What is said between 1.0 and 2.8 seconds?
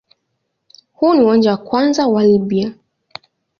ni uwanja wa kwanza wa Libya.